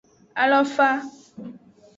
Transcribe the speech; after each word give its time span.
Alofa. 0.43 0.89